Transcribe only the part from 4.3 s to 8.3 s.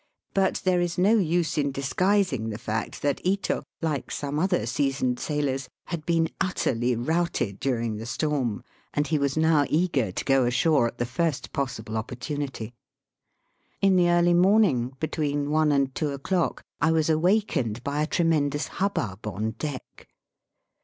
other sea soned sailors, had been utterly routed during the